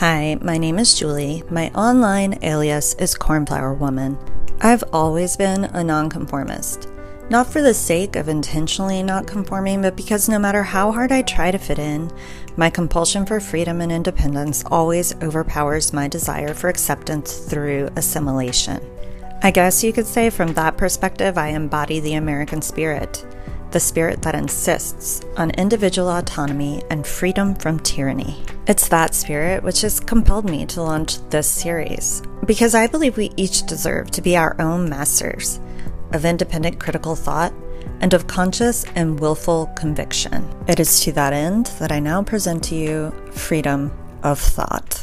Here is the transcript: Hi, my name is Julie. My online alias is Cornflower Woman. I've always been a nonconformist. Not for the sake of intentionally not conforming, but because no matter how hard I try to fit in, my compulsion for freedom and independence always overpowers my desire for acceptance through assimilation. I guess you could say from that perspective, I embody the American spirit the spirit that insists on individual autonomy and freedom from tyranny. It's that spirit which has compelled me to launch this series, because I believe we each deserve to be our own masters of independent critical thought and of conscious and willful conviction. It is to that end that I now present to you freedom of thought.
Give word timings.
Hi, 0.00 0.38
my 0.40 0.56
name 0.56 0.78
is 0.78 0.98
Julie. 0.98 1.42
My 1.50 1.68
online 1.72 2.38
alias 2.42 2.94
is 2.94 3.14
Cornflower 3.14 3.74
Woman. 3.74 4.16
I've 4.62 4.82
always 4.94 5.36
been 5.36 5.64
a 5.64 5.84
nonconformist. 5.84 6.88
Not 7.28 7.46
for 7.46 7.60
the 7.60 7.74
sake 7.74 8.16
of 8.16 8.26
intentionally 8.26 9.02
not 9.02 9.26
conforming, 9.26 9.82
but 9.82 9.96
because 9.96 10.26
no 10.26 10.38
matter 10.38 10.62
how 10.62 10.90
hard 10.90 11.12
I 11.12 11.20
try 11.20 11.50
to 11.50 11.58
fit 11.58 11.78
in, 11.78 12.10
my 12.56 12.70
compulsion 12.70 13.26
for 13.26 13.40
freedom 13.40 13.82
and 13.82 13.92
independence 13.92 14.64
always 14.70 15.14
overpowers 15.22 15.92
my 15.92 16.08
desire 16.08 16.54
for 16.54 16.70
acceptance 16.70 17.36
through 17.36 17.90
assimilation. 17.96 18.80
I 19.42 19.50
guess 19.50 19.84
you 19.84 19.92
could 19.92 20.06
say 20.06 20.30
from 20.30 20.54
that 20.54 20.78
perspective, 20.78 21.36
I 21.36 21.48
embody 21.48 22.00
the 22.00 22.14
American 22.14 22.62
spirit 22.62 23.22
the 23.72 23.80
spirit 23.80 24.22
that 24.22 24.34
insists 24.34 25.22
on 25.36 25.50
individual 25.52 26.08
autonomy 26.08 26.82
and 26.90 27.06
freedom 27.06 27.54
from 27.54 27.78
tyranny. 27.80 28.44
It's 28.66 28.88
that 28.88 29.14
spirit 29.14 29.62
which 29.62 29.80
has 29.82 30.00
compelled 30.00 30.48
me 30.48 30.66
to 30.66 30.82
launch 30.82 31.18
this 31.30 31.48
series, 31.48 32.22
because 32.46 32.74
I 32.74 32.86
believe 32.86 33.16
we 33.16 33.32
each 33.36 33.66
deserve 33.66 34.10
to 34.12 34.22
be 34.22 34.36
our 34.36 34.60
own 34.60 34.88
masters 34.88 35.60
of 36.12 36.24
independent 36.24 36.80
critical 36.80 37.14
thought 37.14 37.52
and 38.00 38.14
of 38.14 38.26
conscious 38.26 38.84
and 38.94 39.20
willful 39.20 39.66
conviction. 39.76 40.48
It 40.66 40.80
is 40.80 41.00
to 41.00 41.12
that 41.12 41.32
end 41.32 41.66
that 41.78 41.92
I 41.92 42.00
now 42.00 42.22
present 42.22 42.64
to 42.64 42.74
you 42.74 43.10
freedom 43.32 43.92
of 44.22 44.38
thought. 44.38 44.99